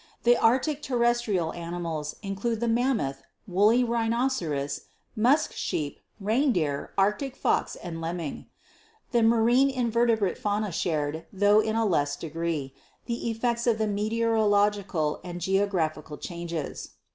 [0.23, 4.85] The Arctic terrestrial animals include the mammoth woolly rhinoceros,
[5.15, 8.47] musk sheep, reindeer, Arctic fox and lemming.
[9.11, 12.73] The marine invertebrate fauna shared, tho in a less degree,
[13.05, 16.93] in the effects of the meteorological and geographical changes.